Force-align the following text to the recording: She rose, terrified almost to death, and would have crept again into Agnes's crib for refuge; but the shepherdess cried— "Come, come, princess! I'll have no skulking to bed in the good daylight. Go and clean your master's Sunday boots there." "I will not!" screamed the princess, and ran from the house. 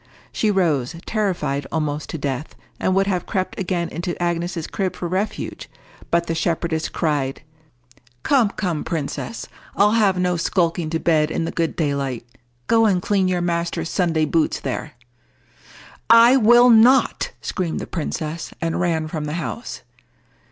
She 0.31 0.49
rose, 0.49 0.95
terrified 1.05 1.67
almost 1.71 2.09
to 2.09 2.17
death, 2.17 2.55
and 2.79 2.95
would 2.95 3.05
have 3.05 3.27
crept 3.27 3.59
again 3.59 3.87
into 3.89 4.19
Agnes's 4.19 4.65
crib 4.65 4.95
for 4.95 5.07
refuge; 5.07 5.69
but 6.09 6.25
the 6.25 6.33
shepherdess 6.33 6.89
cried— 6.89 7.43
"Come, 8.23 8.49
come, 8.49 8.83
princess! 8.83 9.45
I'll 9.75 9.91
have 9.91 10.17
no 10.17 10.37
skulking 10.37 10.89
to 10.89 10.99
bed 10.99 11.29
in 11.29 11.45
the 11.45 11.51
good 11.51 11.75
daylight. 11.75 12.25
Go 12.65 12.87
and 12.87 12.99
clean 12.99 13.27
your 13.27 13.41
master's 13.41 13.91
Sunday 13.91 14.25
boots 14.25 14.59
there." 14.59 14.93
"I 16.09 16.35
will 16.35 16.71
not!" 16.71 17.29
screamed 17.39 17.79
the 17.79 17.85
princess, 17.85 18.51
and 18.59 18.81
ran 18.81 19.07
from 19.07 19.25
the 19.25 19.33
house. 19.33 19.83